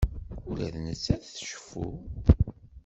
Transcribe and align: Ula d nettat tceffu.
Ula 0.49 0.67
d 0.73 0.75
nettat 0.85 1.23
tceffu. 1.27 1.87